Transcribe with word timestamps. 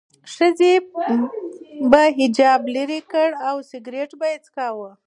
ښځې 0.33 0.73
به 1.91 2.03
حجاب 2.17 2.61
لرې 2.75 3.01
کړ 3.11 3.29
او 3.47 3.55
سیګرټ 3.69 4.11
به 4.19 4.27
څکاوه. 4.45 4.91